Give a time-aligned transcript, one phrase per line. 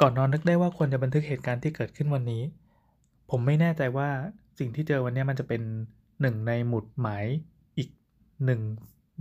[0.00, 2.42] ก่อนนอนนึกได้ว่าควรจะบันทึกเหตุการณ์ที่เกิดขึ้นวันนี้
[3.30, 4.08] ผมไม่แน่ใจว่า
[4.58, 5.62] สิ่งที่เจอวันนี้มันจะเป็น
[6.20, 7.24] หนึ่งในหมุดหมาย
[7.78, 7.88] อีก
[8.44, 8.60] หนึ่ง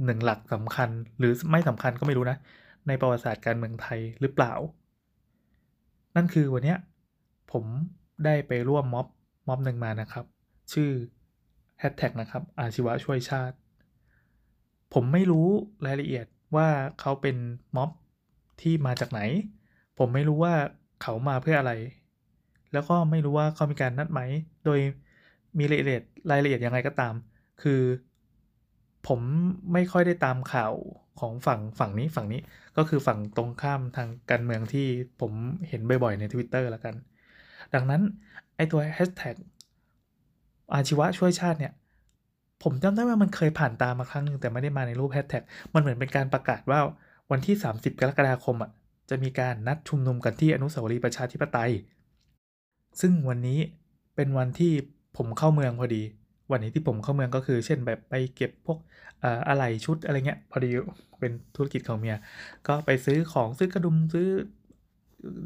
[0.06, 0.90] หนึ่งหลักสำคัญ
[1.20, 2.38] หรือไม่สำคัญก็ไม่รู้นะ
[2.88, 4.54] ในประวัติศาสตร์การเมืองไทยหรือเปล่า
[6.16, 6.76] นั่นคือวันนี้
[7.52, 7.64] ผม
[8.26, 9.08] ได้ไปร่วมม็อบ
[9.48, 10.26] ม็อบหนึ่งมานะครับ
[10.74, 10.90] ชื่อ
[11.80, 13.56] แฮชแท็กนะครับ อาชีวะช่วยชาติ
[14.94, 15.48] ผมไม่รู้
[15.86, 16.68] รายละเอียดว่า
[17.00, 17.38] เขาเป็น
[17.76, 17.90] ม็อบ
[18.62, 19.22] ที่มาจากไหน
[19.98, 20.54] ผมไม่รู้ว่า
[21.02, 21.74] เขามาเพื่ออะไร
[22.74, 24.22] แล้วก็ไม่รู้ว่าเขามีการนัดไหม
[24.66, 24.80] โดย
[25.58, 27.14] มีรายละเอียดรายละเอียดยังไงก็ตาม
[27.62, 27.82] คือ
[29.08, 29.20] ผม
[29.74, 30.74] ไม่ค่อยได้ตามข่าว
[31.20, 32.42] ของฝั่งฝั่งนี้ฝั่งนี้
[32.78, 34.88] ก็คือฝั่งตรงข้ามทางการเมืองที่
[35.22, 35.32] ผม
[35.70, 36.96] เห็นบ่อยๆใน Twitter แล้วกัน
[37.74, 38.02] ดังนั้น
[38.56, 39.36] ไอตัวแฮชแท็ก
[40.74, 41.74] อาชีวะช่วยชาติเนี่ย
[42.64, 46.80] ผมจำได้ว่ามันเคยผ่านตามาครั้งนึงแต่ไม่ได้มาในรูปแฮชแท็กมันเหมือนเป็นการประกาศว่า
[47.32, 48.72] วันที่ 30 กรกฎาคมอะ
[49.10, 51.72] จะมีการนัดชุมนุมกันที่อนุสาวรีย์ประชาธิปไตย
[53.02, 53.60] ซึ่งวันนี้
[54.16, 54.74] เป็นวันที่
[55.18, 56.04] ผมเข้าเมืองพอดี
[56.52, 58.78] วันนี้ที่ผมเข้าเมืองก็คือ เช่นแบบไปเก็บพวก
[59.48, 60.70] อะไหล่ชุดอะไรเงี้ยพอดี
[61.20, 62.18] เป็นธุรกิจของเมีย
[62.68, 64.28] ก็ไปซื้อของซื้อกระดุมซื้อ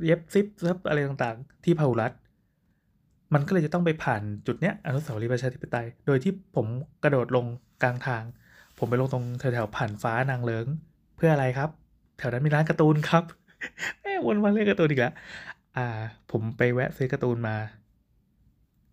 [0.06, 2.12] เย็บซิปเซิบอะไรต่างๆ ที่พาหุรัฐ
[3.34, 6.68] มันก็เลยจะต้องไปผ่านจุดเนี้ยอนุสาวรีย์ประชาธิปไตย โดยที่ผม
[7.04, 7.46] กระโดดลง
[7.84, 8.24] กลางทาง
[8.80, 10.66] ผมไปลงตรงแถวๆผ่านฟ้านางเลิง
[11.16, 11.70] เพื่ออะไรครับ
[12.18, 13.24] แถวนั้นมีร้านการ์ตูนครับ
[14.02, 15.14] แม่วนมาเล่นการ์ตูนอีกแล้ว
[15.78, 15.86] อ่า
[16.32, 17.56] ผมไปแวะซื้อการ์ตูนมา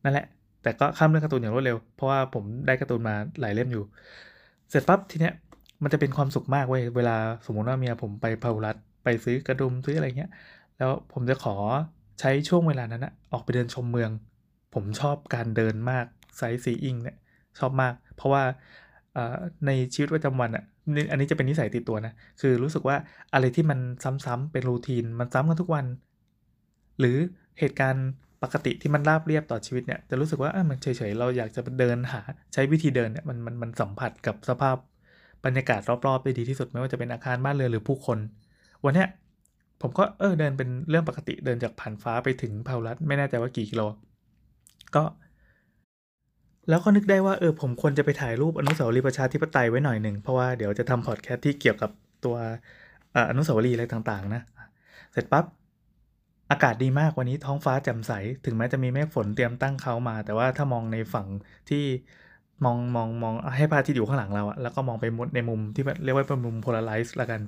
[0.04, 0.26] นั่นแหละ
[0.62, 3.84] แต่ก็ข้ามเรื่องการ์ตูนอย่างรวดเร็ว เพราะว่าผมได้การ์ตูนมาหลายเล่มอยู่
[4.70, 5.34] เสร็จปั๊บทีเนี้ย
[5.82, 10.30] มันจะเป็นความสุขมากเว้ย เวลาสมมติว่าเมียผมไปพาหุรัฐไปซื้อกระดุมซื้ออะไรเงี้ย
[10.78, 11.56] แล้วผมจะขอ
[12.20, 14.10] ใช้ช่วงเวลานั้นนะออกไปเดินชมเมือง
[14.74, 17.16] ผมชอบการเดินมากไซส์ซีอิงเนี่ย
[17.58, 18.42] ชอบมาก เพราะว่า
[19.66, 20.64] ในชีวิตประจำวันอะ
[21.10, 22.96] อันนี้จะเป็นนิสัยติดตัวนะ คือรู้สึกว่า
[23.34, 23.78] อะไรที่มัน
[24.26, 25.86] ซ้ำๆเป็นรูทีน มันซ้ำกันทุกวัน
[27.00, 27.16] หรือ
[27.58, 28.08] เหตุการณ์
[28.42, 32.20] ปกติที่มันราบเรียบต่อชีวิตเนี่ย จะรู้สึกว่ามันเฉยๆ เราอยากจะเดินหา
[32.52, 34.76] ใช้วิธีเดินเนี่ยมันมันมันสัมผัสกับสภาพ
[35.44, 38.18] บรรยากาศรอบๆได้ดีที่สุดไม่ว่าจะเป็นอาคารบ้านเรือนหรือผู้คน
[38.84, 39.08] วันเนี้ย
[39.82, 43.82] ผมก็เออเดินเป็นเรื่องปกติเดินจากผ่านฟ้าไปถึงเพารัตไม่แน่ใจว่ากี่กิโล
[44.94, 45.02] ก็
[46.68, 51.90] แล้วก็นึกได้ว่าเออผมควรจะไปถ่ายรูปอนุสาวรีย์ประชาธิปไตยไว้หน่อยหนึ่งเพราะว่าเดี๋ยวจะทำพอดแคสต์ที่เกี่ยวกับ
[52.24, 52.36] ตัว
[53.30, 54.42] อนุสาวรีย์อะไรต่างๆนะ
[55.12, 55.44] เสร็จปับ๊บ
[56.50, 58.12] อากาศดีมากวันนี้ท้องฟ้าแจ่มใส
[58.44, 61.26] ถึงแม้จะมีเมฆฝนเตรียมตั้งเขามา แต่ว่าถ้ามองในฝั่ง
[61.68, 61.84] ที่
[62.64, 67.40] มองมองมองให้พระอาทิตย์อยู่ข้างหลังเราอะแล้วก็มองไปมุดในมุมที่เรียกว่าเป็นมุมโพลาไรซ์ละกัน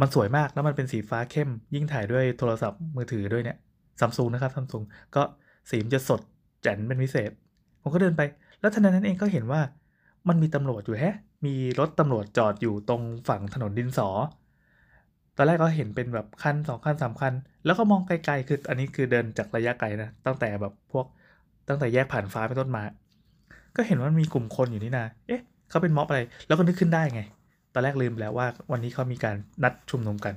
[0.00, 3.56] มันสวยมากแล้วมันเป็นสีฟ้าเข้ม ยิ่งถ่ายด้วยโทรศัพท์มือถือด้วยเนี่ย
[4.00, 4.82] ซัมซุงนะครับซัมซุง
[5.16, 5.22] ก็
[5.70, 6.20] สีมันจะสด
[6.62, 7.30] แจ๋นเป็นพิเศษ
[7.82, 8.22] ผมก็เดินไป
[8.60, 9.60] แล้วทันใดนั้นเองก็เห็นว่า
[10.28, 11.14] มันมีตำรวจอยู่แฮะ
[11.46, 14.08] มีรถตำรวจจอดอยู่ตรงฝั่งถนนดินสอ
[15.36, 21.06] ตอนแรกก็เห็นเป็นแบบคันสองคันสามคัน แล้วก็มองไกลๆ คืออันนี้คือเดินจากระยะไกลนะ ตั้งแต่แบบพวก
[21.68, 22.82] ตั้งแต่แยกผ่านฟ้าไปต้นมา
[23.76, 25.40] ก็เห็นว่ามีกลุ่มคนอยู่นี่นะ เอ๊ะ
[25.70, 27.20] เขาเป็นม็อบอะไร แล้วก็นึกขึ้นได้ไง
[27.74, 30.34] ตอนแรกลืมแล้วว่าวันนี้เขามีการนัดชุมนุมกัน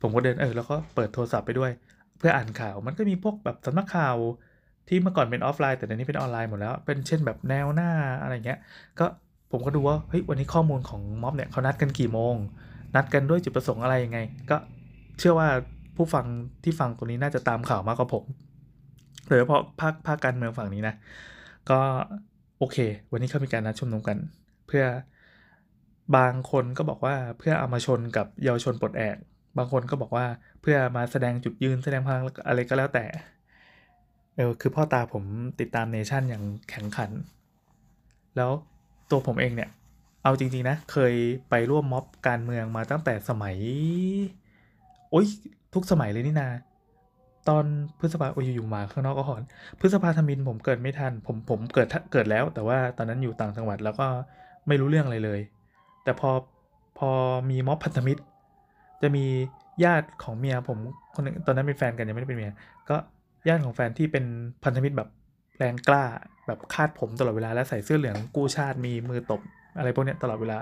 [0.00, 1.70] ผมก็เดินเออแล้วก็เปิดโทรศัพท์ไปด้วย
[2.18, 4.16] เพื่ออ่านข่าว มันก็มีพวกแบบสำนักข่าว
[4.88, 7.90] ที่เมื่อก่อนเป็นออฟไลน์แต่เดี๋ยวนี้เป็นออนไลน์หมดแล้ว เป็นเช่นแบบแนวหน้า
[8.22, 8.58] อะไรเงี้ย
[8.98, 9.06] ก็
[9.50, 12.34] ผมก็ดูว่าเฮ้ยวันนี้ข้อมูลของม็อบเนี่ยเขานัดกันกี่โมง
[12.94, 14.18] นัดกันด้วยจุดประสงค์อะไรยังไง
[14.50, 14.56] ก็
[15.18, 15.48] เชื่อว่า
[15.96, 16.26] ผู้ฟัง
[16.64, 18.24] ที่ฟังตัวนี้น่าจะตามข่าวมากกว่าผม
[19.26, 20.94] โดยเฉพาะภาคภาคการเมืองฝั่งนี้นะ
[21.70, 21.80] ก็
[22.58, 22.76] โอเค
[23.12, 24.16] วันนี้เขามีการนัดชุมนุมกัน
[24.66, 24.84] เพื่อ
[26.16, 29.16] บางคนก็บอกว่าเพื่อเอามาชนกับเยาวชนปลดแอก
[29.58, 30.26] บางคนก็บอกว่า
[30.62, 33.04] เพื่อมาแสดงจุดยืนแสดงพลังอะไรก็แล้วแต่
[34.38, 35.24] เออคือพ่อตาผม
[35.60, 37.10] ติดตามเนชั่นอย่างแข็งขัน
[38.36, 38.50] แล้ว
[39.10, 39.70] ตัวผมเองเนี่ย
[40.22, 41.14] เอาจริง ๆ นะ เคย
[41.50, 43.56] ไปร่วมม็อบการเมืองมาตั้งแต่สมัย
[45.10, 45.26] โอ้ย
[45.74, 46.48] ทุกสมัยเลยนี่นา
[47.48, 47.64] ตอน
[47.98, 49.42] พฤษภาโอ้ยอยู่มาข้างนอกก็หอน
[49.80, 54.06] พฤษภาธมินผมเกิดไม่ทัน ผมผมเกิดเกิดแล้ว แต่ว่าตอนนั้นอยู่ต่างจังหวัดแล้วก็
[54.68, 55.40] ไม่รู้เรื่องอะไรเลย
[56.04, 56.30] แต่พอ
[56.98, 57.10] พอ
[57.50, 58.22] มีม็อบพันธมิตร
[59.02, 59.24] จะมี
[59.84, 60.78] ญาติของเมียผม
[61.14, 62.52] คนนึงตอนนั้นเป็นแฟนกันยังไม่ได้เป็นเมีย
[62.88, 62.96] ก็
[63.48, 64.24] ญาติของแฟนที่เป็น
[64.64, 65.08] พันธมิตรแบบ
[65.58, 66.04] แรงกล้า
[66.46, 69.40] แบบคาดผมตลอดเวลาและใส่เสื้อเหลืองกู้ชาติมีมือตบ
[69.78, 70.58] อะไรพวกนี้ตลอดเวลา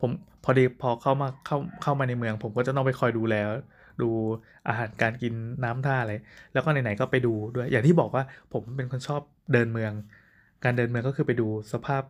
[0.00, 0.10] ผม
[0.44, 3.34] พอดีพอเข้ามาเข้าเข้ามาในเมือง ผมก็จะต้องไปคอยดูแล
[4.02, 4.10] ดู
[4.68, 5.34] อาหารการกิน
[5.64, 6.12] น้ำท่าอะไร
[6.52, 8.22] แล้วก็ไหนๆก็ไปดูด้วย อย่างที่บอกว่า
[8.52, 9.22] ผมเป็นคนชอบ
[9.52, 9.92] เดินเมือง
[10.64, 12.02] การเดินเมืองก็คือไปดูสภาพ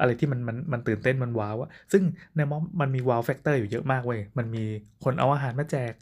[0.00, 2.02] อะไรที่มันมันมันตื่นเต้นมัน wow อะซึ่ง
[2.36, 4.64] ในม็อบมันมี wow factor อยู่เยอะมากเว้ยมันมี
[5.04, 5.92] คนเอาอาหารมาแจก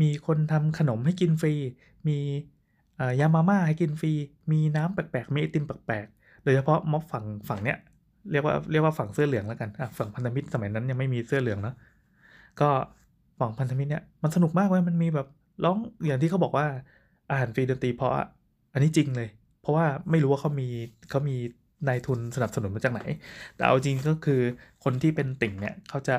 [0.00, 1.54] มีคนทำขนมให้กินฟรี
[2.08, 2.12] มี
[3.20, 4.12] ยามาม่าให้กินฟรี
[4.52, 7.76] มีน้ำแปลกๆ มีไอติมแปลกๆ โดยเฉพาะม็อบฝั่งฝั่งเนี้ย
[8.30, 9.68] เรียกว่าเรียกว่าฝั่งเสื้อเหลืองแล้วกัน
[9.98, 11.74] ฝั่งพันธมิตรสมัยนั้นยังไม่มีเสื้อเหลืองเนาะ
[12.58, 12.64] ก็
[13.40, 15.26] ฝั่งพันธมิตรเนี่ยมันสนุกมากเลยมันมีแบบ
[15.62, 16.66] ร้องอย่างที่เขาบอกว่า
[17.28, 18.24] อาหารฟรีดนตรีเพราะอะ
[18.72, 19.28] อันนี้จริงเลย
[19.58, 20.64] เพราะว่าไม่รู้ว่าเขามี
[21.08, 21.32] เขามี
[21.86, 23.00] นายทุนสนับสนุนมาจากไหน
[23.54, 24.34] แต่เอาจริงก็คือ
[24.80, 26.12] คนที่เป็นติ่งเนี่ยเขาจะ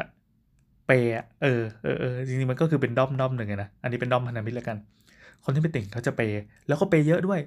[0.86, 4.78] เปย์อะเออเออเออจริงๆมันก็คือเป็นด้อมด้อมหนึ่งนะ อันนี้เป็นด้อมพันธมิตรแล้วกัน
[5.44, 7.40] คนที่เป็นติ่งเขาจะเปย์แล้วก็เปย์เยอะด้วย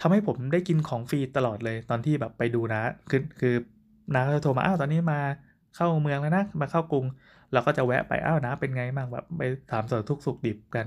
[0.00, 3.54] ทำให้ผมได้กินของฟรีตลอดเลย ตอนที่แบบไปดูนะ คือคือ
[4.14, 5.20] น้าจะโทรมาอ้าวตอนนี้มา
[5.74, 7.04] เข้าเมืองแล้วนะ มาเข้ากรุง
[7.52, 10.86] เราก็จะแวะไปอ้าวนะเป็นไงบ้างแบบไปถามสารทุกข์สุกดิบกัน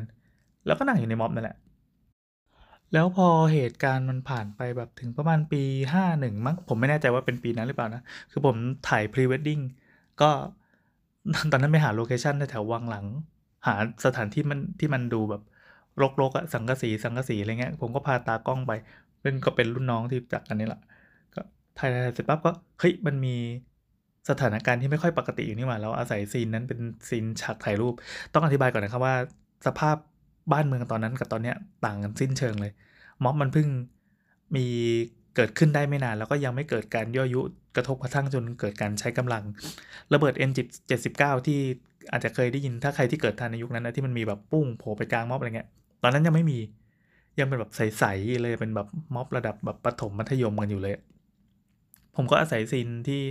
[0.65, 1.57] แล้วก็นั่งอยู่ในม็อบนั่นแหละ
[2.93, 5.61] แล้วพอเหตุการณ์มันผ่านไปแบบถึงประมาณปี
[5.93, 8.01] 51 มั้งผมไม่แน่ใจว่าเป็นปีนั้นหรือเปล่านะ
[8.31, 8.55] คือผม
[8.89, 9.59] ถ่ายพรีเวดดิ้ง
[10.21, 10.29] ก็
[11.51, 13.05] ตอนนั้นไปหา location แถววังหลัง
[13.67, 13.75] หา
[14.05, 15.41] สถานที่มันที่มันดูแบบ
[16.21, 18.71] รกๆอะสังกะสีสังกะสีอะไรเงี้ย ผมก็พาตากล้องไป
[19.21, 20.81] เป็นก็เป็นรุ่นน้องที่จากกันนี่แหละ
[21.35, 21.41] ก็
[21.77, 23.35] ถ่ายๆเสร็จปั๊บก็เฮ้ยมันมี
[24.29, 26.79] สถานการณ์ที่ไม่ค่อยปกติอยู่นี่หว่าเราอาศัยซีนนั้นเป็น
[27.09, 27.93] ซีนฉากถ่ายรูป
[28.33, 29.15] ต้องอธิบายก่อนนะครับว่า
[29.67, 29.97] สภาพ
[30.51, 32.71] บ้านเมืองตอนนั้นกับตอนเนี้ยต่างกันสิ้นเชิงเลย
[33.23, 33.67] ม็อบมันเพิ่ง
[34.55, 34.65] มี
[35.37, 37.41] เกิดขึ้นได้ไม่นานแล้วก็ยังไม่เกิดการย่อยุ
[37.75, 39.43] กระทบกระทั่งจนเกิดการใช้กำลัง
[40.13, 41.59] ระเบิด N79 ที่
[42.11, 45.67] อาจจะเคยได้ยินถ้าใครที่เกิดทันในยุคนั้นนะที่มันมีแบบปุ้งโผล่ไปกลางม็อบอะไรเงี้ย
[46.03, 46.59] ตอนนั้นยังไม่มี
[47.39, 50.93] ยังเป็นแบบใสๆเลยเป็นแบบม็อบระดับแบบประถมมัธยมกันอยู่เลย
[52.15, 53.21] ผมก็อาศัยซีนที่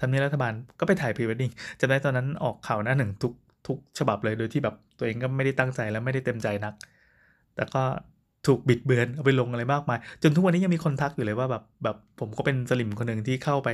[0.00, 3.32] ทำเนียบรัฐบาลก็ไปถ่ายพรีเวดดิ้งจำได้ตอนนั้นออกข่าวหน้าหนึ่งทุก
[3.66, 6.74] ทุกฉบับเลยโดยที่แบบตัวเองก็ไม่ได้ตั้งใจและไม่ได้เต็มใจนัก
[7.54, 7.82] แต่ก็
[8.46, 13.68] ถูกบิดเบือนเอาไปลงอะไรมากมาย จนทุกวันนี้ยังมีคนทักอยู่เลยว่าแบบแบบผมก็เป็นสลิมคนหนึ่งที่เข้าไป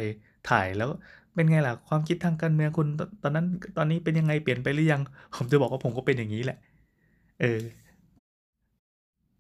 [0.51, 0.89] ถ่ายแล้ว
[1.35, 2.87] เป็นไงล่ะความคิดทางการเมืองคุณ
[3.23, 3.47] ตอนนั้น
[3.77, 5.03] ตอนนี้เป็นยังไงเปลี่ยนไปหรือยัง
[5.37, 6.57] ผมจะบอกว่าผมก็เป็นอย่างนี้แหละ
[7.41, 7.61] เออ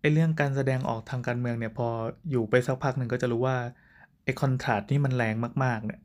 [0.00, 1.88] ไอเรื่องการแสดงออกทางการเมืองเนี่ยพอ
[2.30, 3.56] อยู่ไปสักพักหนึ่งก็จะรู้ว่า
[4.24, 6.00] ไอคอนทราสต์นี่มันแรงมากๆเนี่ย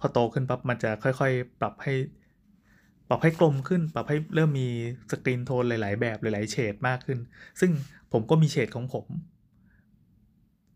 [0.00, 1.92] พอโตขึ้นปั๊บมันจะค่อยๆ ปรับให้
[3.08, 4.68] ปรับให้กลมขึ้น ปรับให้เริ่มมี
[5.10, 7.18] สกรีนโทนหลาย ๆ แบบหลายๆเฉดมากขึ้น
[7.60, 7.70] ซึ่ง
[8.12, 9.06] ผมก็มีเฉดของผม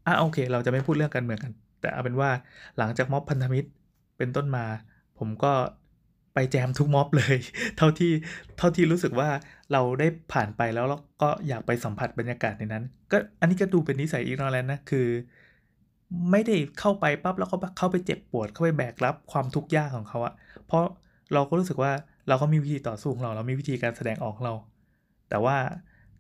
[0.07, 2.31] อะโอเค เราจะไม่พูดเรื่องการเมืองกัน แต่เอาเป็นว่า
[2.79, 3.69] หลังจากม็อบพันธมิตร
[4.19, 4.65] เป็นต้นมา
[5.19, 5.53] ผมก็
[6.35, 7.37] ไปแจมทุกม็อบเลย
[7.77, 8.13] เท่าที่
[8.59, 9.29] เท่าที่รู้สึกว่า
[9.73, 15.07] เราได้ผ่านไปแล้วเราก็อยากไปสัมผัสบรรยากาศในนั้น ก็อันนี้ก็ดูเป็นนิสัยอีกนอแล้วนะคือ
[16.31, 20.35] ไม่ได้เข้าไปปั๊บแล้วก็เข้าไปเจ็บปวดเข้าไปแบกรับความทุกข์ยากของเขาอะ
[20.67, 20.85] เพราะ
[21.35, 21.93] เราก็รู้สึกว่า
[22.29, 24.55] เราก็มีวิธีต่อสู้ของเราเรามีวิธีการแสดงออกของเรา
[25.31, 25.57] แต่ว่า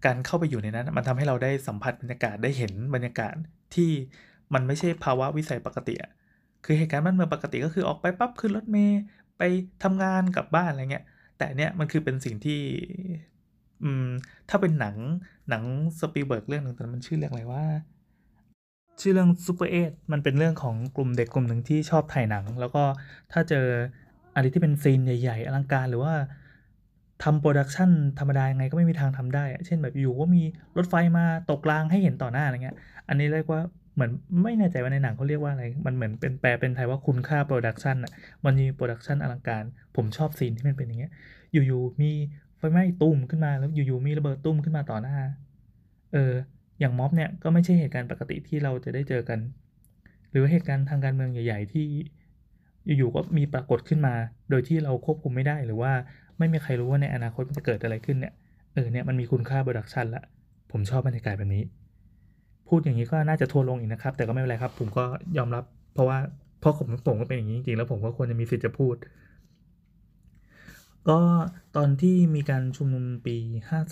[0.06, 3.35] การเข้าไปอยู่ในนั้น มันทำให้เราได้สัมผัสบรรยากาศได้เห็นบรรยากาศ
[3.75, 3.91] ที่
[4.55, 5.95] มันไม่ใช่ภาวะวิสัยปกติ
[6.65, 9.01] คือเหตุการณ์บ้านเมืองปกติก็คือออกไปปั๊บขึ้นรถเมล์
[9.39, 9.43] ไป
[9.83, 11.05] ทำงานกลับบ้านอะไรเงี้ย
[11.39, 12.61] แต่เนี้ยมันคือเป็นสิ่งที่
[13.83, 14.06] อืม
[14.49, 14.97] ถ้าเป็นหนัง
[15.49, 15.62] หนัง
[16.01, 17.65] สปีลเบิร์กเรื่องหนึ่งแต่มันชื่อเรื่องอะไรวะ
[19.01, 19.75] ชื่อเรื่องซูเปอร์เอ
[20.12, 22.83] มันเป็นเรื่องของกลุ่มเด็กกลุ่มหนึ่งที่ชอบถ่ายหนัง แล้วก็
[23.33, 23.67] ถ้าเจอ
[24.35, 26.15] อะไรที่เป็น scene ใหญ่ ๆ อลังการหรือว่า
[27.23, 30.43] ทำ production ธรรมดายังไงก็ไม่มีทางทำได้ เช่นแบบอยู่ก็มี
[30.77, 32.77] รถไฟมาตกรางให้เห็นต่อหน้าอะไรเงี้ย
[33.09, 33.61] อันนี้เรียกว่า
[33.95, 34.11] เหมือน
[34.43, 38.11] ไม่แน่ใจว่าในหนังเขาเรียกว่าอะไร มันเหมือนเป็นแปลเป็นไทยว่าคุณค่า production อะ
[38.45, 39.65] มันมี production อลังการ
[39.97, 41.13] ผมชอบ scene ที่มันเป็นอย่างเงี้ย
[41.53, 42.11] อยู่ๆมี
[42.59, 45.17] ไฟไหม้ตู้มขึ้นมาแล้วอยู่ๆมีระเบิดตู้มขึ้นมาต่อหน้า
[46.13, 46.33] เออ
[46.81, 49.39] อย่างม็อบเนี่ยก็ไม่ใช่เหตุการณ์ปกติที่เราจะได้เจอกัน
[50.31, 51.85] หรือเหตุการณ์ทางการเมืองใหญ่ ๆ ที่
[52.99, 54.15] อยู่ๆก็มีปรากฏขึ้นมา
[54.51, 55.93] โดยที่เราควบคุมไม่ได้หรือว่า
[56.39, 58.32] ไม่มีใครรู้ว่าในอนาคตมันจะเกิดอะไรขึ้นเนี่ย
[58.75, 60.23] เออเนี่ยมันมีคุณค่า production ละ
[60.73, 61.65] ผมชอบบรรยากาศแบบนี้
[62.69, 65.05] พูดอย่างนี้ก็น่าจะทัวลงอีกนะครับ แต่ก็ไม่เป็นไรครับ ผมก็
[65.39, 66.19] ยอมรับ เพราะว่า
[66.61, 68.97] เพราะผมผมก็เป็นอย่างนี้จริงๆ แล้วผมก็ควรจะมีสิทธิ์จะพูด
[71.08, 71.20] ก็
[71.77, 73.37] ตอนที่มีการชุมนุมปี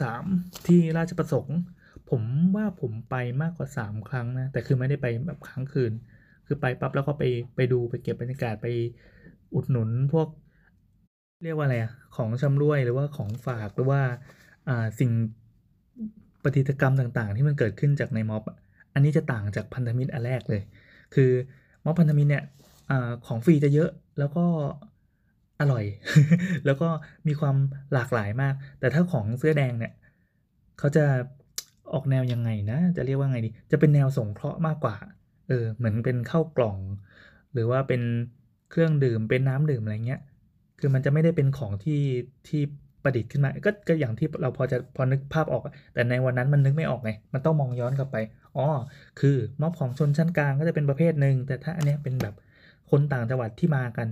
[0.07, 1.59] 53 ที่ราชประสงค์
[2.11, 2.23] ผม
[2.57, 5.93] ว่าผมไปมากกว่า 3 ครั้งนะ แต่คือไม่ได้ไปแบบครั้งคืน
[6.47, 7.25] คือไปปั๊บแล้วก็ไป
[7.57, 8.67] ไปดูไปเก็บบรรยากาศไป
[9.55, 10.29] อุดหนุนพวก
[11.43, 14.01] เรียกว่าอะไรอะของชำร่วยหรือว่าของฝากหรือว่า
[14.69, 15.11] อ่าสิ่ง
[16.45, 18.43] ปฏิกรรมต่างๆ ที่มันเกิดขึ้นจากในม็อบ
[18.95, 20.63] อันนี้จะต่างจากพันธมิตรอันแรกเลย
[21.15, 21.31] คือ
[21.85, 22.45] ม็อบพันธมิตรเนี่ย
[22.91, 24.45] อาของฟรีจะเยอะแล้วก็
[25.61, 25.85] อร่อย
[26.67, 26.89] แล้วก็
[27.27, 27.57] มีความ
[27.93, 29.93] หลากหลายมาก แต่ถ้าของเสื้อแดงเนี่ย
[30.79, 31.05] เขาจะ
[31.93, 34.97] ออกแนวยังไงนะ จะเรียกว่าไงดี จะเป็นแนวสงเคราะห์มากกว่า
[35.49, 36.79] เออ เหมือนเป็นข้าวกล่อง
[37.53, 38.03] หรือว่าเป็น
[38.71, 40.21] เครื่องดื่ม เป็นน้ำดื่มอะไรเงี้ย
[40.83, 42.01] คือมันจะไม่ได้เป็นของที่
[42.47, 42.61] ที่
[43.03, 45.63] ประดิษฐ์ขึ้นมา ก็ก็อย่างที่เราพอจะพอนึกภาพออก
[45.95, 48.17] แต่ในวันนั้นมันนึกไม่ออกไง มันต้องมองย้อนกลับไป
[48.57, 48.63] อ๋อ
[49.17, 52.35] คือม็อบของชนชั้นกลางก็จะเป็นประเภทหนึ่ง แต่ถ้าอันนี้เป็นแบบ
[52.91, 54.09] คนต่างจังหวัดที่มากัน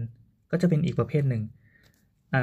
[0.51, 1.43] ก็จะเป็นอีกประเภทหนึ่ง
[2.33, 2.39] อ่า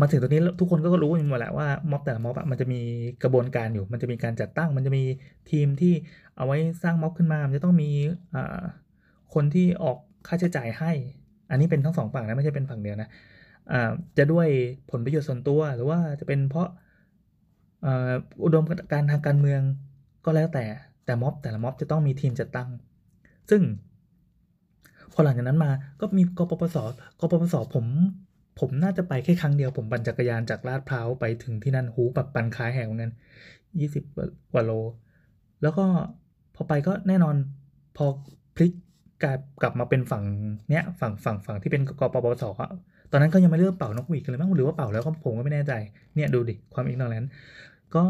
[0.00, 2.76] มาถึงตรงนี้ทุกคนก็รู้กันหมดแหละว่าม็อบแต่ละม็อบมันจะมี
[3.22, 5.02] กระบวนการอยู่ มันจะมีการจัดตั้ง มันจะมี
[5.50, 5.88] ทีมที่
[6.36, 7.86] เอาไว้สร้างม็อบขึ้นมา มันจะต้องมี
[8.34, 8.40] อ่า
[9.34, 10.92] คนที่ออกค่าใช้จ่ายให้
[11.50, 13.08] อันนี้เป็นทั้งสองฝั่งนะไม่ใช่เป็นฝั่งเดียวนะ
[14.18, 14.48] จะด้วย
[14.90, 16.68] ผลประโยชน์ส่วนตัวหรือว่าจะเป็นเพราะ
[18.44, 19.62] อุดมการทางการเมือง
[20.24, 20.64] ก็แล้วแต่
[21.04, 22.68] แต่ม็อบแต่ละม็อบจะต้องมีทีมจัดตั้ง
[23.50, 23.62] ซึ่ง
[25.12, 25.70] พอหลังจากนั้นมา
[26.00, 26.76] ก็มีกปปส
[27.20, 27.86] กปปสผม
[28.60, 33.12] ผมน่าจะไปแค่ครั้งเดียวผมปั่นจักรยานจากลาดพร้าวไปถึงที่นั่นหูแบบปั่นขายแหงเหมือนกัน
[33.80, 34.04] ยี่สิบ
[34.52, 34.70] กว่าโล
[35.60, 35.82] แล้วก็
[36.54, 37.36] พอไปก็แน่นอน
[37.94, 38.04] พอ
[38.54, 38.72] พลิก
[39.24, 40.22] กลายกลับมาเป็นฝั่ง
[40.70, 42.70] เนี้ยฝั่งฝั่งฝั่งที่เป็นกปปสอะ
[43.10, 45.72] ตอนนั้นก็ยังไม่เริ่มเป่านกหวีดกันเลยมั้งหรือว่าเป่าแล้วก็ผมก็ไม่แน่ใจ
[46.14, 47.24] เนี่ยดูดิความอีกนอแลน
[47.94, 48.04] ก็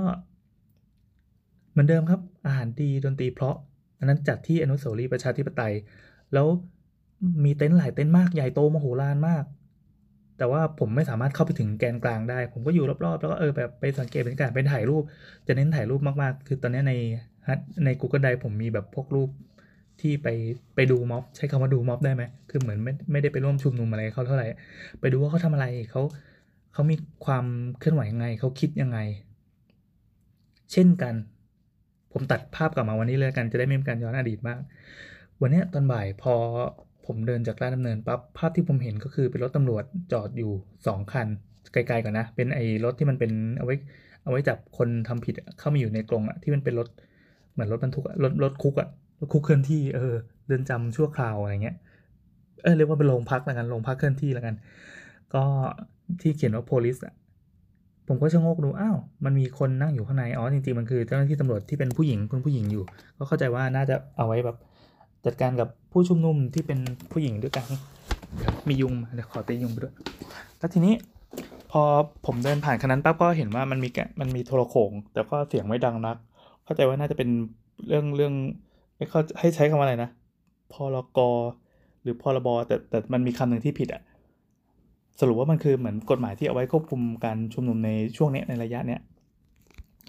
[1.70, 3.54] เหมือนเดิมครับ อาหารดีดนตรีเพราะ
[3.98, 5.74] อันนั้นจัดที่อนุสาวรีย์ประชาธิปไตย
[6.34, 6.46] แล้ว
[7.44, 9.44] มีเต็นท์หลายเต็นท์มากใหญ่โตมโหฬารมาก
[10.38, 15.02] แต่ว่าผมไม่สามารถเข้าไปถึงแกนกลางได้ ผมก็อยู่รอบๆ แล้วก็เออแบบไปสังเกตบรรยากาศไปถ่ายรูป
[15.46, 16.92] จะเน้นถ่ายรูปมากๆ คือตอนนี้ใน
[17.84, 19.28] ใน Google Drive ผมมีแบบพวกรูป
[20.00, 20.28] ที่ไป
[20.74, 24.46] ไปดูม็อบใช้คำว่าดูม็อบได้ไหมคือเหมือนไม่ไม่ได้ไปร่วมชุมนุมอะไรเขาเท่าไหร่
[25.00, 26.02] ไปดูว่าเขาทำอะไรเขา
[26.72, 27.46] เขามีความ
[27.78, 28.98] เคลื่อนไหวยังไงเขาคิดยังไง
[30.72, 31.14] เช่นกัน
[32.12, 34.60] ผมตัดภาพกลับมาวันนี้เลยกันจะได้ไม่มีการย้อนอดีตมาก
[35.40, 36.34] วันนี้ตอนบ่ายพอ
[37.06, 41.26] ผมเดินจากลาดดำเนินปั๊บภาพที่ผมเห็นก็คือเป็นรถตำรวจจอดอยู่ 2 คัน
[41.72, 43.74] ไกลๆก่อนนะ เป็นไอ้รถที่มันเป็นเอาไว้
[44.22, 46.88] เอาไว้จับคนทำผิดเข้ามาอยู่ในกรงอะที่มันเป็นรถ
[47.52, 48.88] เหมือนรถบรรทุกรถรถคุกอะ
[49.32, 50.14] คุกเคลื่อนที่เออ
[50.48, 51.76] เดินจำชั่วคราวอะไรเงี้ย
[52.62, 54.54] เออเรียกว่าเป็นโรงพักล้วกันโรงพักเคลื่อนที่ล้วกัน
[55.34, 55.44] ก็
[56.20, 57.14] ที่เขียนว่า police อะ
[58.08, 62.84] ผมก็ชะโงกดู อ้าว มันมีคนนั่งอยู่ข้างใน อ๋อ จริงๆ มันคือเจ้าหน้าที่ตำรวจที่เป็นผู้หญิงคุณผู้หญิงอยู่
[63.18, 64.56] ก็เข้าใจว่าน่าจะเอาไว้แบบ
[65.26, 66.78] จัดการกับผู้ชุมนุมที่เป็น
[67.12, 67.66] ผู้หญิงด้วยกัน
[68.68, 69.94] มียุงเดี๋ยวขอตียุงไปด้วย
[70.58, 70.94] แล้วทีนี้
[71.70, 71.82] พอ
[72.26, 76.16] ผมเดินผ่านคันนั้นปั๊บก็เห็นว่ามันมีแกมันมีโทรโขงแต่ก็เสียงไม่ดังนัก
[76.64, 77.28] เข้าใจว่าน่าจะเป็น
[77.88, 78.34] เรื่องเรื่อง
[79.10, 80.10] เขาให้ใช้คำว่าอะไรนะ
[80.72, 81.18] พรก
[82.02, 84.02] หรือพรบแต่แต่มันมีคำหนึ่งที่ผิดอะ
[85.20, 89.00] สรุปว่ามันคือเหมือนกฎหมายที่เอาไว้ควบคุมการชุมนุมในช่วงนี้ในระยะเนี้ย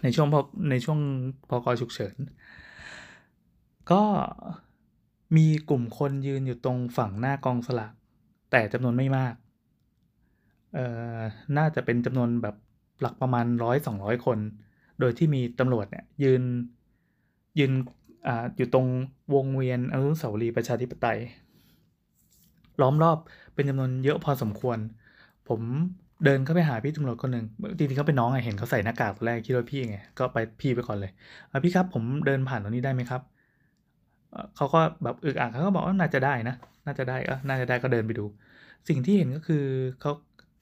[0.04, 0.36] ในช่วงพ
[0.70, 1.00] ในช่วง
[1.50, 2.16] พกฉุกเฉิน
[3.92, 4.02] ก็
[5.38, 7.94] มีกลุ่มคนยืนอยู่ตรงฝั่งหน้ากองสลาก
[8.52, 9.34] แต่จำนวนไม่มาก
[10.74, 10.86] เอ่
[11.18, 11.20] อ
[11.58, 12.56] น่าจะเป็นจำนวนแบบ
[13.02, 14.38] หลักประมาณร้อยสองร้อยคน
[15.00, 16.42] โดยที่มีตำรวจเนี่ยยืน
[17.60, 17.72] ยืน
[18.26, 18.88] ออยู่ตรง
[19.34, 21.18] วงเวียนอนุสาวรีย์ประชาธิปไตย
[22.82, 23.18] ล้อมรอบ
[23.54, 24.78] เป็นจำนวนเยอะพอสมควร
[25.50, 25.62] ผม
[26.24, 27.46] เดินเข้าไปหาพี่ตำรวจคนหนึ่ง
[27.78, 31.12] จริงๆเขาเป็นน้องไงเห็นเขาใส่หน้ากากตอนแรกคิดว่าพี่ไงก็ไปพี่ไปก่อนเลย
[31.64, 33.22] พี่ครับผมเดินผ่านตรงนี้ได้ไหมครับ
[34.56, 36.54] เขาก็แบบอึกอักเขาก็บอกว่าน่าจะได้นะ
[36.86, 38.24] น่าจะได้ก็น่าจะได้ก็เดินไปดู
[38.88, 39.56] สิ่งที่เห็นก็คือ
[40.00, 40.12] เขา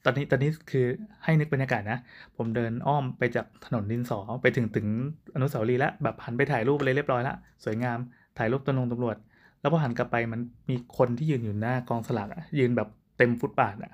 [0.04, 0.86] ตอนนี้ตอนนี้คือ
[1.24, 1.98] ให้นึกบรรยากาศนะ
[2.36, 4.86] ผมเดินอ้อมไปจากถนนดินสอไปถึงถึง
[5.34, 7.98] อนุสาวรีย์แล้วแบบหันไปถ่ายรูปอะไรเรียบร้อยล้วสวยงาม
[8.38, 9.16] ถ่ายรูปตำรวจตำรวจ
[9.60, 13.92] แล้วพอหันกลับไปมันมีคนที่ยืนอยู่หน้ากองสลากยืนแบบเต็มฟุตบาทอะ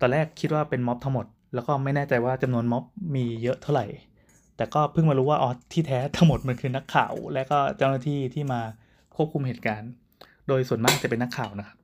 [0.00, 2.84] ตอนแรกคิดว่าเป็นม็อบทั้งหมด แล้วก็ไม่แน่ใจว่าจำนวนม็อบ
[3.14, 3.86] มีเยอะเท่าไหร่
[4.56, 8.60] แต่ก็เพิ่งมารู้ว่าอ๋อที่แท้ทั้งหมดมันคือนักข่าว และก็เจ้าหน้าที่ที่มา
[9.16, 9.90] ควบคุมเหตุการณ์
[10.48, 11.79] โดยส่วนมากจะเป็นนักข่าวนะครับ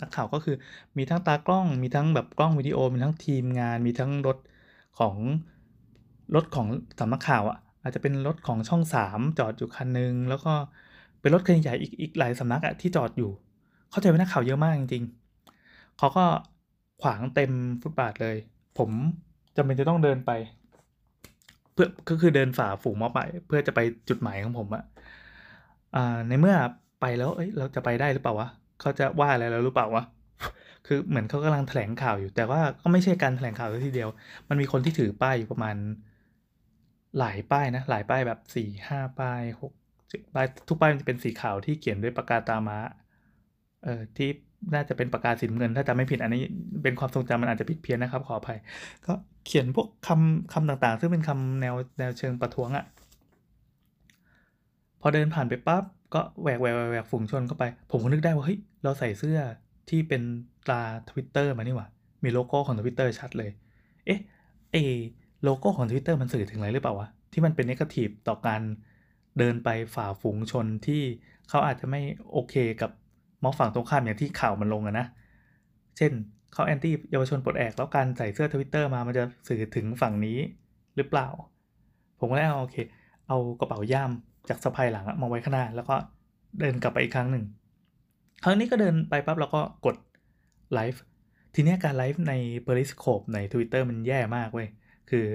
[0.00, 0.56] นักข่าวก็คือ
[0.96, 4.38] มีทั้งตากล้อง มีทั้งแบบกล้องวิดีโอ มีทั้งทีมงาน มีทั้งรถ
[4.98, 5.16] ของ
[6.34, 6.66] รถของ
[6.98, 10.52] สำนักข่าวอะ อาจจะเป็นรถของช่องสามจอดอยู่คันนึง แล้วก็
[11.20, 13.30] เป็นรถคันใหญ่อีกอีกหลายสำนักอะที่จอดอยู่
[13.90, 16.24] เข้าใจว่านักข่าวเยอะมากจริงๆเขาก็
[17.02, 17.52] ขวางเต็ม
[17.82, 18.36] ฟุตบาทเลย
[18.78, 18.90] ผม
[19.56, 20.30] จำเป็นจะต้องเดินไป
[21.72, 24.84] เพื่อก็คือเดินฝ่าฝูงม็อบไป เพื่อจะไปจุดหมายของผมอะ
[25.96, 26.56] อ่าในเมื่อ
[27.00, 28.48] ไปแล้วเอ้ยเราจะไปได้หรือเปล่าวะ
[28.80, 30.04] เขาจะว่าอะไรเราหรือเปล่าวะ
[30.86, 34.10] คือเหมือนเขากำลังแถลงข่าวอยู่ แต่ว่าก็ไม่ใช่การแถลงข่าวทีเดียว
[34.48, 35.76] มันมีคนที่ถือป้ายอยู่ประมาณ
[37.18, 39.72] หลายป้ายนะ หลายป้ายแบบสี่ห้าป้ายหก
[40.08, 42.78] เจ็ดป้ายทุกป้ายมันจะเป็นสีขาวที่เขียนด้วยปากกาตามา
[43.84, 44.28] เอ่อที่
[44.74, 46.42] น่าจะเป็นปากกาสีเงิน ถ้าจำไม่ผิดอันนี้
[46.82, 48.58] เป็นความทรงจำมันอาจจะผิดเพี้ยนนะครับขออภัย
[49.06, 49.12] ก็
[49.46, 52.84] เขียนพวกคำคำต่างๆ ซึ่งเป็นคำแนวแนวเชิงประท้วงอะ่ะ
[55.00, 59.38] พอเดินผ่านไปปั๊บ ก็แหวกแหวกแหวกฝูงชนเข้าไป ผมก็นึกได้ว่าเฮ้ยเราใส่เสื้อ
[59.88, 60.22] ที่เป็น
[60.66, 61.88] ตราทวิตเตอร์มานี่หว่า
[62.24, 63.50] มีโลโก้ของทวิตเตอร์ชัดเลย
[64.06, 64.20] เอ๊ะ
[64.72, 64.76] เอ
[65.44, 68.62] โลโก้ของทวิตเตอร์มันสื่อถึงอะไรหรือเปล่าวะ ที่มันเป็น negative ต่อการ
[69.38, 71.02] เดินไปฝ่าฝูงชนที่
[71.48, 72.00] เขาอาจจะไม่
[72.32, 72.90] โอเคกับ
[73.42, 75.06] ม็อบฝั่งตรงข้ามอย่างที่ข่าวมันลงอะนะ
[75.96, 76.12] เช่น
[76.52, 80.38] เขา anti เยาวชนปลดแอกแล้วการใส่เสื้อทวิตเตอร์มามันจะสื่อถึงฝั่งนี้
[80.96, 81.28] หรือเปล่า
[82.18, 82.76] ผมก็เลยเอาโอเค
[83.28, 84.10] เอากระเป๋าย่าม
[84.48, 85.94] จากสะพายหลังมาไว้ข้างหน้า แล้วก็
[86.60, 87.44] เดินกลับไปอีกครั้งหนึ่ง
[88.44, 89.96] ครั้งนี้ก็เดินไปปั๊บแล้วก็กด
[90.74, 91.00] ไลฟ์
[91.54, 92.34] ทีนี้การไลฟ์ใน
[92.66, 94.68] Periscope ใน Twitter มันแย่มากเว้ย
[95.10, 95.26] คือ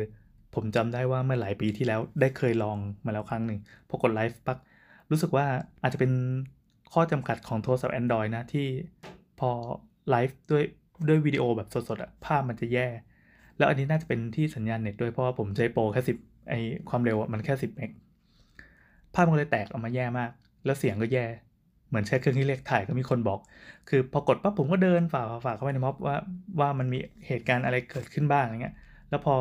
[0.56, 3.60] ผมจำได้ว่าเมื่อหลายปีที่แล้วได้เคยลองมาแล้วครั้งหนึ่ง
[3.90, 4.58] พอกดไลฟ์ปั๊บ
[5.12, 5.46] รู้สึกว่า
[5.82, 6.12] อาจจะเป็น
[6.94, 8.68] ข้อจำกัดของโทรศัพท์ Android นะ ที่
[9.40, 9.52] พอ
[10.10, 10.64] ไลฟ์ด้วย
[11.08, 12.88] ด้วยวิดีโอแบบสดๆอะภาพมันจะแย่
[13.58, 16.18] แล้วอันนี้น่าจะเป็นที่สัญญาณเน็ตด้วยเพราะว่าผมใช้โปรแค่สิบ
[16.50, 16.54] ไอ
[16.90, 17.92] ความเร็วมันแค่สิบเมก
[19.16, 20.32] ภาพมันเลยแตกออกมาแย่มาก
[20.66, 21.26] แล้วเสียงก็แย่
[21.88, 23.40] เหมือนใช้เครื่องที่เรียกถ่ายก็มีคนบอก
[23.90, 26.16] คือพอกดปั๊บผมก็เดินฝ่าฝ่าเข้าไปในม็อบว่า
[26.60, 28.76] ว่ามันมีเหตุการณ์อะไรเกิดขึ้นบ้างอย่างเงี้ย
[29.10, 29.36] แล้วพอ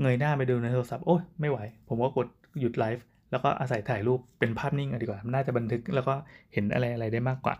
[0.00, 1.58] เงยหน้าไปดูในโทรศัพท์โอ้ยไม่ไหว
[1.88, 2.28] ผมก็กด
[2.60, 6.14] หยุดไลฟ์แล้วก็อาศัยถ่ายรูปเป็นภาพนิ่งดีกว่า น่าจะบันทึกแล้วก็
[6.52, 7.56] เห็นอะไรอะไรได้มากกว่า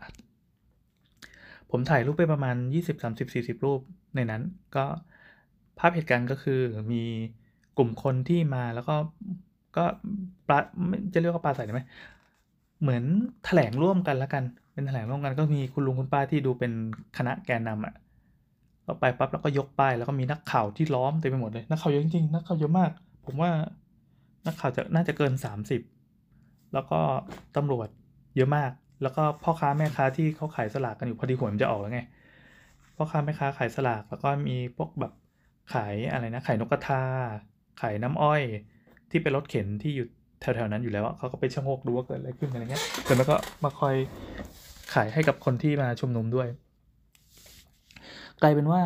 [1.70, 3.80] ผมถ่ายรูปไปประมาณ 20 30 40 รูป
[4.16, 4.42] ในนั้น
[4.76, 4.84] ก็
[5.78, 6.60] ภาพเหตุการณ์ก็คือ
[6.92, 7.02] มี
[7.78, 8.94] กลุ่มคนที่มาแล้วก็
[9.76, 9.84] ก็
[10.48, 10.58] ปลา
[11.12, 11.82] จะเรียกว่าปลาใสได้ไหม
[12.82, 13.04] เหมือน
[13.44, 16.72] แถลงร่วมกันแล้วกัน เป็นแถลงร่วมกันก็มีคุณลุงคุณป้าที่ดูเป็น
[17.16, 17.94] คณะแกนนำอะ่ะ
[18.86, 22.90] ก็ไปปั๊บแล้วก็ยกป้ายแล้วก็มีนักข่าวที่ล้อมเต็มไปหมดเลยนักข่าวเยอะจริงๆนักข่าวเยอะมาก
[23.24, 23.50] ผมว่า
[24.46, 25.32] นักข่าวจะน่าจะเกิน
[26.04, 27.00] 30 แล้วก็
[27.56, 27.88] ตำรวจ
[28.36, 28.72] เยอะมาก
[29.02, 32.00] แล้วก็พ่อค้าแม่ค้าที่เขาขายสลากกันอยู่พอดีหวยมันจะออกแล้วไง
[32.96, 35.12] พ่อค้าแม่ค้าขายสลากแล้วก็มีพวกแบบ
[35.74, 37.02] ขายอะไรนะขายนกกระทา
[37.80, 38.42] ขายน้ำอ้อย
[39.10, 40.06] ที่เป็นรถเข็นที่อยู่
[40.40, 43.94] แถวๆนั้นอยู่แล้วเขาก็ไปชะโงกดูว่าเกิดอะไรขึ้นอะไรเงี้ยแต่แล้วก็มาคอย
[44.94, 46.48] ขายให้กับคนที่มาชุมนุมด้วย
[48.42, 48.82] กลายเป็นว่า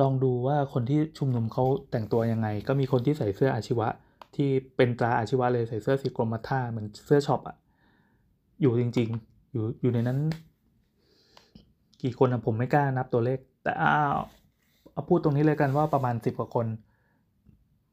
[0.00, 3.88] ลองดูว่าคนที่ชุมนุมเขาแต่งตัวยังไง ก็มีคนที่ใส่เสื้ออาชีวะ
[4.36, 7.56] ที่เป็นตราอาชีวะเลยใส่เสื้อสีกรมท่าเหมือนเสื้อช็อปอะ
[8.60, 10.18] อยู่จริง ๆ อยู่อยู่ในนั้น
[12.02, 14.18] กี่คนนะผมไม่กล้านับตัวเลข แต่อ้าว
[14.92, 16.66] เอาพูดตรงนี้เลยกันว่าประมาณสิบกว่าคน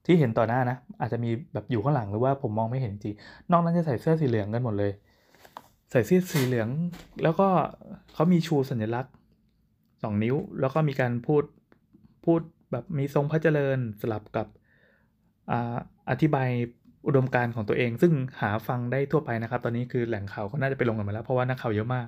[0.05, 3.15] ที่เห็นต่อหน้านะ อาจจะมีแบบอยู่ข้างหลังหรือว่าผมมองไม่เห็นจริง
[3.51, 4.91] นอกนั้นจะใส่เสื้อสีเหลืองกันหมดเลย
[5.91, 6.69] ใส่เสื้อสีเหลือง
[7.24, 7.48] แล้วก็
[8.13, 9.13] เขามีชูสัญลักษณ์
[10.03, 11.43] สองนิ้ว แล้วก็มีการพูด
[12.25, 12.41] พูด
[12.72, 14.48] แบบมีทรงพระเจริญสลับกับ
[15.51, 15.53] อ
[16.10, 16.50] อธิบาย
[17.07, 22.07] อุดมการณ์ของตัวเอง ซึ่งหาฟังได้ทั่วไปนะครับ ตอนนี้คือแหล่งข่าวก็น่าจะไปลงกันมาแล้วเพราะว่านักข่าวเยอะมาก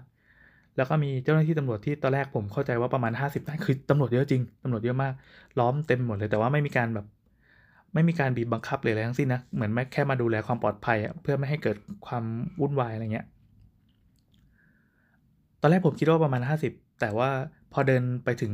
[0.78, 5.14] แล้วก็มีเจ้าหน้าที่ตำรวจที่ตอนแรกผมเข้าใจว่าประมาณ 50นายคือตำรวจเยอะจริงตำรวจเยอะมาก
[5.60, 7.06] ล้อมเต็มหมดเลยแต่ว่าไม่มีการแบบ
[7.96, 11.78] ไม่มีการบีบบังคับเลยอะไรทั้งสิ้นนะ เหมือนแค่มาดูแลความปลอดภัยเพื่อไม่ให้เกิด
[12.08, 12.24] ความ
[12.62, 13.26] วุ่นวายอะไรเงี้ย
[15.62, 17.30] ตอนแรกผมคิดว่าประมาณ 50 แต่ว่า
[17.74, 18.54] พอเดินไปถึง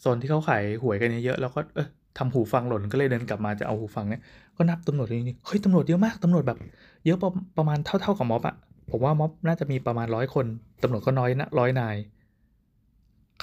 [0.00, 4.22] โซนที่เขาขายหวยกันเยอะแล้วก็เออทำหูฟังหล่นก็เลยเดินกลับมาจะเอาหูฟังเนี่ย
[4.56, 6.58] ก็นับตำรวจเลยนี่เฮ้ยตำรวจเยอะมากตำรวจแบบ
[7.06, 8.54] เยอะประประมาณเท่าๆกับม็อบอะ
[8.90, 10.46] ผมว่าม็อบน่าจะมีประมาณร้อยคน
[10.82, 11.96] ตำรวจก็น้อยนะร้อยนาย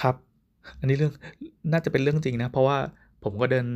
[0.02, 0.14] ครับ
[0.80, 1.12] อันนี้เรื่อง
[1.72, 2.76] น่าจะเป็นเรื่องจริงนะ เพราะว่า
[3.24, 3.66] ผมก็เดิน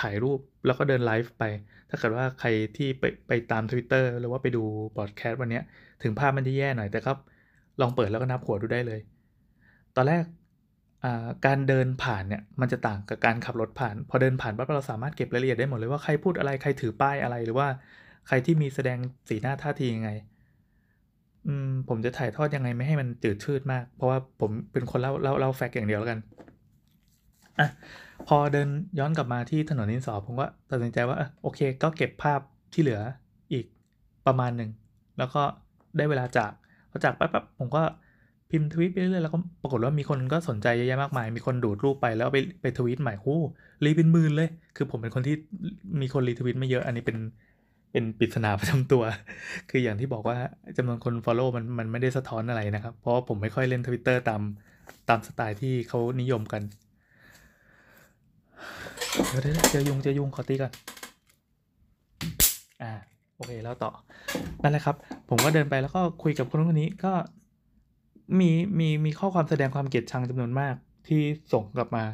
[0.00, 1.44] ถ่ายรูปแล้วก็เดินไลฟ์ไป
[1.88, 4.62] ถ้าเกิดว่าใครที่ไปไปตาม Twitter หรือว่าไปดู
[4.96, 5.60] บอดแคสต์วันนี้
[6.02, 7.18] ถึงภาพมันจะแย่หน่อยแต่ครับ
[7.80, 9.00] ลองเปิดแล้วก็นับหัวดูได้เลย
[9.96, 10.24] ตอนแรก
[11.46, 17.68] การเดินผ่านเนี่ยมันจะต่างกับการขับรถผ่าน พอเดินผ่านปั๊บเราสามารถเก็บรายละเอียดได้หมดเลยว่าใครพูดอะไรใครถือป้ายอะไรหรือว่า
[18.28, 20.10] ใครที่มีแสดงสีหน้าท่าทียังไง
[21.46, 26.18] อืมผมจะถ่ายทอดยังไงไม่ให้มันจืดชืดมาก เพราะว่าผมเป็นคนเล่าเล่าเล่าแฟกต์อย่างเดียวแล้วกัน
[27.58, 27.68] อะ
[28.28, 32.40] พอเดินย้อนกลับมาที่ถนนนินสอผมก็ตัดสินใจว่าโอเค ก็เก็บภาพ
[32.72, 33.00] ที่เหลือ
[33.52, 33.64] อีก
[34.26, 34.70] ประมาณหนึ่ง
[35.18, 35.42] แล้วก็
[35.96, 36.50] ได้เวลาจาก
[36.90, 37.82] พอจากปั๊บปั๊บผมก็
[38.50, 43.38] พิมพ์ทวิตไปเรื่อยๆแล้วก็ปรากฏว่ามีคนก็สนใจเยอะแยะมากมาย มีคนดูดรูปไปแล้วไปไปทวิตใหม่โอ้
[43.84, 45.36] รีเป็นหมื่นเลย คือผมเป็นคนที่
[46.00, 47.18] มีคนรีทวิตไม่เยอะ อันนี้เป็น
[47.92, 49.02] เป็นปริศนาประจำตัว
[49.70, 50.36] คืออย่างที่บอกว่า
[50.76, 54.42] จำนวนคน Follow มันมันไม่ได้สะท้อนอะไรนะครับ เพราะว่าผมไม่ค่อยเล่นทวิตเตอร์ตาม
[55.08, 56.62] ตามสไตล์ที่เขานิยมกัน
[59.12, 60.72] เดี๋ยวเจอยุงเจอยุงขอตีก่อน
[62.82, 62.92] อ่า
[63.34, 63.90] โอเค แล้วต่อ
[64.62, 64.96] นั่นแหละครับ
[65.28, 67.12] ผมก็เดินไปแล้วก็คุยกับคนคนนี้ก็
[68.38, 70.74] มีมีมีข้อความแสดงความเกลียดชังจำนวนมาก
[71.08, 71.20] ที่
[71.52, 72.04] ส่งกลับมา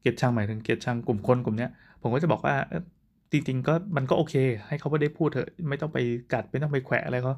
[0.00, 1.70] เกลียดชังหมายถึงเกลียดชังกลุ่มคนกลุ่มเนี้ย
[2.02, 2.54] ผมก็จะบอกว่า
[3.32, 4.34] จริงๆก็มันก็โอเค
[4.66, 5.98] ให้เขาไม่ได้พูดเถอะ ไม่ต้องไป
[6.32, 7.34] กัดไม่ต้องไปแขวะอะไรเขา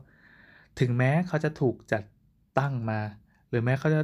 [0.81, 2.03] ถึงแม้เขาจะถูกจัด
[2.59, 3.01] ตั้งมา
[3.49, 4.01] หรือแม้เขาจะ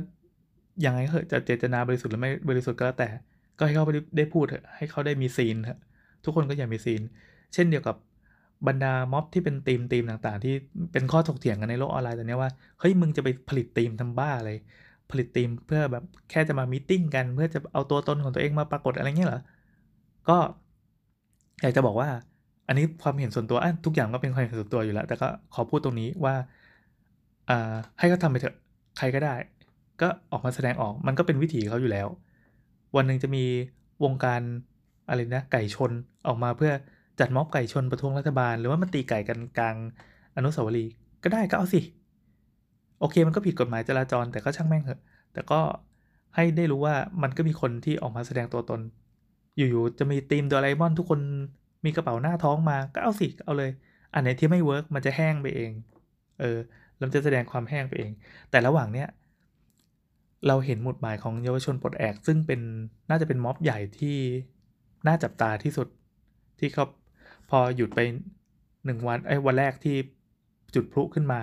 [0.85, 3.09] ยังไงเหอะจะเจตนาบริสุทธิ์หรือไม่บริสุทธิ์ก็แล้วแต่
[3.63, 5.79] ก็ให้เขาได้พูดเถอะให้เขาได้มี scene เถอะ
[6.25, 7.01] ทุกคนก็อยากมี scene
[7.55, 7.97] เช่นเดียวกับ
[8.67, 10.55] บรรดาม็อบที่เป็น theme theme ต่างๆ ที่
[10.93, 14.51] เป็นข้อถกเถียงกันในโลกออนไลน์ตอนนี้ว่าเฮ้ยมึงจะไปผลิตทีมทำบ้าอะไร
[15.11, 19.41] ผลิตทีมเพื่อแบบแค่จะมา meeting กัน เพื่อจะเอาตัวตนของตัวเองมาปรากฏอะไรเงี้ยเหรอ
[20.29, 20.37] ก็
[21.63, 22.09] อยากจะบอกว่า
[22.69, 26.35] อันนี้ความเห็นส่วนตัวอะทุกอย่างก็เป็นความเห็นส่วนตัวอยู่แล้ว แต่ก็ขอพูดตรงนี้ว่า
[27.49, 28.55] อ่าให้เขาทาไปเถอะ
[28.97, 29.35] ใครก็ได้
[30.01, 32.09] ก็ออกมาแสดงออกมันก็เป็นวิถีเขาอยู่แล้ว
[32.97, 33.41] วันหนึ่งจะมี
[34.03, 34.43] วงการ
[35.07, 35.93] อะไรนะไก่ชน
[36.27, 36.73] ออกมาเพื่อ
[37.19, 39.77] จัดม็อบไก่ชนประท้วงรัฐบาล หรือว่ามันตีไก่กันกลาง
[40.35, 40.91] อนุสาวรีย์
[41.23, 41.79] ก็ได้ก็เอาสิ
[42.99, 44.99] โอเคมันก็ผิดกฎหมายจราจรแต่ก็ช่างแม่งเถอะ
[45.33, 45.57] แต่ก็
[46.35, 48.81] ให้ได้รู้ว่ามันก็มีคนที่ออกมาแสดงตัวตน
[49.57, 51.21] อยู่ๆจะมีทีมโดราเอมอนทุกคน
[51.85, 53.71] มีกระเป๋าหน้าท้องมาก็เอาสิเอาเลย
[54.13, 55.73] อันไหนที่ไม่ work มันจะแห้งไปเอง
[56.37, 56.45] เออ
[56.99, 58.13] เราจะแสดงความแห้งไปเอง
[58.49, 59.07] แต่ระหว่างเนี้ย
[60.47, 62.61] เราเห็นหมุดหมายของเยาวชนปลดแอก ซึ่งเป็น
[63.11, 64.17] น่าจะเป็นม็อบใหญ่ที่
[65.07, 65.89] น่าจับตาที่สุด
[66.59, 66.85] ที่เขา
[67.51, 68.01] พอหยุดไป
[68.87, 69.97] หนึ่งวันไอ้วันแรกที่
[70.75, 71.41] จุดพลุขึ้นมา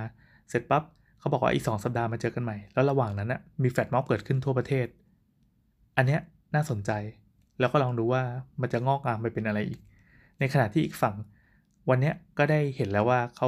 [0.50, 0.84] เสร็จปั๊บ
[1.20, 4.88] เขาบอกว่าอีกสองสัปดาห์มาเจอกันใหม่ แล้วระหว่างนั้นน่ะมี flash mob เกิดขึ้นทั่วประเทศ
[5.98, 6.22] อันเนี้ย
[6.56, 6.92] น่าสนใจ
[7.60, 8.24] แล้วก็ลองดูว่า
[8.62, 9.80] มันจะงอกงามไปเป็นอะไรอีก
[10.40, 11.16] ในขณะที่อีกฝั่ง
[11.90, 13.48] วันเนี้ยก็ได้เห็นแล้วว่าเขา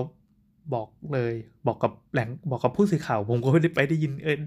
[0.74, 1.34] บอกเลย
[1.68, 4.38] บอกกับแหล่งบอกกับผู้สื่อข่าว ผมก็ไม่ได้ไปได้ยินเออ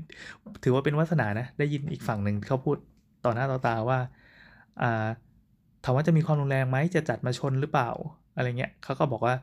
[0.64, 2.76] ถือว่าเป็นวาสนานะ ได้ยินอีกฝั่งหนึ่งเขาพูด
[3.24, 3.98] ต่อหน้าต่อตาว่า
[4.82, 5.06] อ่า
[5.84, 7.90] ถามว่าจะมีความรุนแรงไหมจะจัดมาชนหรือเปล่า
[8.36, 9.34] อะไรเงี้ยเขาก็บอกว่า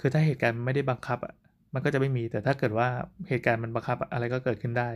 [0.00, 1.34] คือถ้าเหตุการณ์ไม่ได้บังคับอะ
[1.74, 2.88] มันก็จะไม่มีแต่ถ้าเกิดว่า
[3.28, 4.90] เหตุการณ์มันบังคับอะอะไรก็เกิดขึ้นได้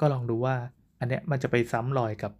[0.00, 0.54] ก็ลองดูว่า
[1.00, 2.32] อันเนี้ยมันจะไปซ้ำรอยกับ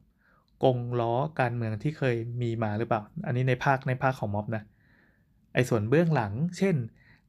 [0.64, 4.62] กงล้อการเมืองที่เคยมีมาหรือเปล่า อันนี้ในภาคในภาคของม็อบนะ
[5.54, 6.76] ไอ้ส่วนเบื้องหลัง เช่น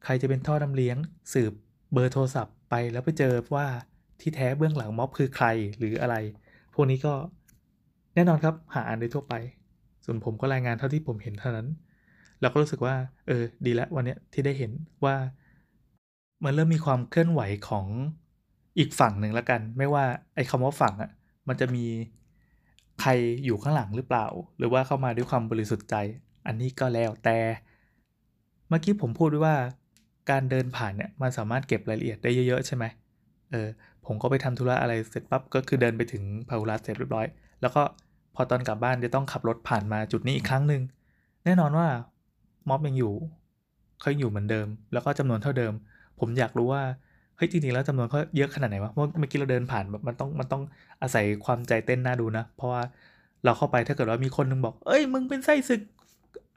[0.03, 0.97] ใครจะเป็นท่อน้ำเลี้ยง
[1.33, 1.53] สืบ
[1.93, 3.65] เบอร์โทรศัพท์ไปแล้วไปเจอว่า
[4.21, 6.15] ที่แท้เบื้องหลังม็อบคือใครหรืออะไร
[6.73, 7.13] พวกนี้ก็
[8.15, 9.33] แน่นอนครับหาอ่านได้ทั่วไป
[10.05, 11.67] ส่วนผมก็รายงานเท่าที่ผมเห็นเท่านั้น
[12.41, 12.95] แล้วก็รู้สึกว่า
[13.27, 14.71] เออ ดีแล้ววันนี้ที่ได้เห็น
[15.05, 15.15] ว่า
[16.43, 17.85] มันเริ่มมีความเคลื่อนไหวของ
[18.79, 21.11] อีกฝั่งหนึ่งแล้วกัน ไม่ว่าไอ้คำว่าฝั่งอะ่ะ
[21.47, 21.85] มันจะมี
[23.01, 23.11] ใคร
[23.45, 25.95] อยู่ข้างหลังหรือเปล่า หรือว่าเข้ามาด้วยความบริสุทธิ์ใจ
[26.47, 27.37] อันนี้ก็แล้วแต่
[28.67, 29.55] เมื่อกี้ผมพูดด้วยว่า
[30.29, 32.85] การเดินผ่านเนี่ยมันสามารถเก็บรายละเอียดได้เยอะๆใช่ไหม
[33.51, 33.67] เออ
[34.05, 37.27] ผมก็ไปทำธุระอะไรเสร็จปั๊บก็คือเดินไปถึงพาหุรัสเสร็จเรียบร้อย
[37.61, 37.81] แล้วก็
[38.35, 40.81] พอตอนกลับบ้านจะต้องขับรถผ่านมาจุดนี้อีกครั้งหนึ่ง
[41.45, 41.87] แน่นอนว่า
[42.69, 43.13] ม็อบยังอยู่
[43.99, 45.73] เขายังอยู่เหมือนเดิม แล้วก็จำนวนเท่าเดิม
[46.19, 46.83] ผมอยากรู้ว่า
[47.37, 50.61] เฮ้ยจริงๆแล้วจำนวนเขาเยอะขนาดไหนวะเมื่อกี้เราเดินผ่านแบบมันต้องมันต้อง
[51.01, 52.81] อาศัยความใจเต้นน่าดูนะ เพราะว่า
[53.45, 55.81] เราเข้าไปถ้าเกิดว่ามีคนนึงบอก เอ้ยมึงเป็นไส้ศึก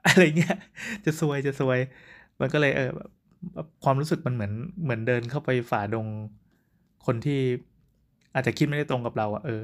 [0.05, 0.57] อะไรเงี้ย
[1.05, 1.79] จะซวยจะซวย
[2.39, 3.09] มันก็เลยเออแบบ
[3.83, 4.53] ความรู้สึกมันเหมือน
[4.83, 6.07] เหมือนเดินเข้าไปฝ่าดง
[7.05, 7.39] คนที่
[8.33, 9.63] อาจจะคิดไม่ได้ตรงกับเราอะเออ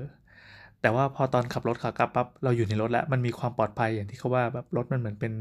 [0.81, 5.33] แต่ว่าพอตอนขับรถขากลับปั๊บเราอยู่ในรถแล้ว มันมีความปลอดภัยอย่างที่เขาว่าแบบรถมันเหมือนเป็น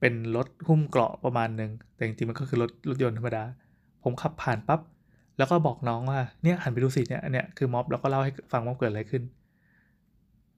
[0.00, 3.44] เป็นรถหุ้มเกราะประมาณหนึ่งแต่จริงๆมันก็คือรถรถยนต์ธรรมดา
[4.04, 4.80] ผมขับผ่านปั๊บ
[5.38, 9.22] แล้วก็บอกน้องว่าเนี่ยหันไปดูสิเนี่ยเนี้ยคือม็อบแล้วก็เล่าให้ฟังว่าเกิดอะไรขึ้น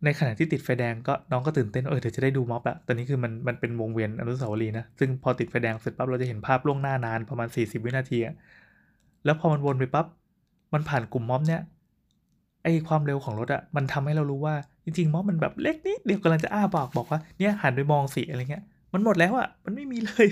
[0.05, 8.35] ในขณะที่ติดไฟแดงก็น้องก็ตื่นเต้นเออเดี๋ยวจะได้ดูม็อบละตอนนี้คือมันมันเป็นวงเวียนอนุสาวรีย์นะ ซึ่งพอติดไฟแดงเสร็จปั๊บเราจะเห็นภาพล่วงหน้านานประมาณ 40 วินาทีอะ
[9.25, 10.07] แล้วพอมันวนไปปั๊บ
[10.75, 11.61] มันผ่านกลุ่มม็อบเนี่ย
[12.63, 20.27] ไอความเร็วของรถอะมันทำให้เรารู้ว่าจริงๆม็อบมันแบบเล็กนิดเดียวกำลังจะอ้าปากบอกว่าเนี่ยหันไปมองสิอะไรเงี้ย มันหมดแล้วอะมันไม่มีเลย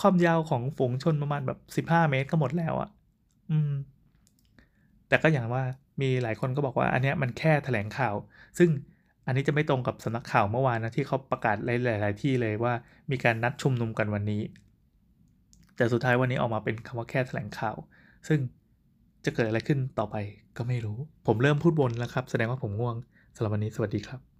[0.00, 2.88] ความยาวของฝูงชนประมาณแบบสิบห้าเมตรก็หมดแล้วอะ
[3.50, 3.70] อืม
[5.08, 5.64] แต่ก็อย่างว่า
[6.00, 8.14] มีหลายคนก็บอกว่าอันนี้มันแค่แถลงข่าว
[8.58, 8.70] ซึ่ง
[9.26, 11.68] อันนี้จะไม่ตรงกับสำนักข่าวเมื่อวานนะที่เขาประกาศห
[12.04, 12.72] ลาย ๆ ที่เลยว่า
[13.10, 14.42] มีการนัดชุมนุมกันวันนี้
[15.76, 17.76] แต่สุดท้ายวันนี้ออกมาเป็นคำว่าแค่แถลงข่าว
[18.28, 18.38] ซึ่ง
[19.24, 20.16] จะเกิดอะไรขึ้นต่อไป
[20.56, 22.96] ก็ไม่รู้ ผมเริ่มพูดบนแล้วครับ แสดงว่าผมง่วง
[23.34, 24.35] สำหรับวันนี้สวัสดีครับ